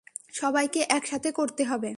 [0.33, 1.89] সবাইকে একসাথে করতে হবে।